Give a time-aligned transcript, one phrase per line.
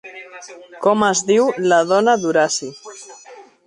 [0.85, 2.75] Com es diu la dona d'Horaci?